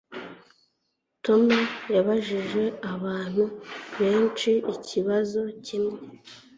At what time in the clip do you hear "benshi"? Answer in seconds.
3.99-4.51